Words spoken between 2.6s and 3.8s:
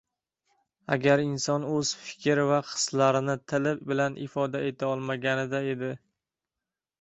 hislarini tili